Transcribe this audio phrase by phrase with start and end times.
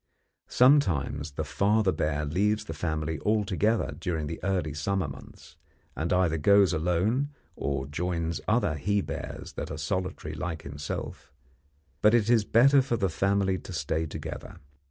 [0.47, 5.57] Sometimes the father bear leaves the family altogether during the early summer months,
[5.95, 11.31] and either goes alone or joins other he bears that are solitary like himself;
[12.01, 14.57] but it is better for the family to stay together.